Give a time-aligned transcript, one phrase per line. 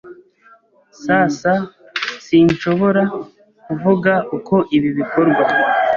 [1.03, 1.05] S
[1.35, 1.39] S
[2.25, 3.03] Sinshobora
[3.65, 5.43] kuvuga uko ibi bikorwa.